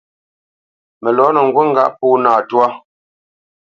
[1.01, 2.65] Mə lɔ̌nə ŋgút ŋgâʼ pó nâ twá.